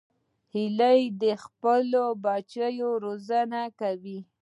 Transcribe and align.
هیلۍ 0.53 1.01
د 1.21 1.23
خپلو 1.43 2.03
بچو 2.25 2.89
روزنه 3.05 3.61
کوي 3.79 4.19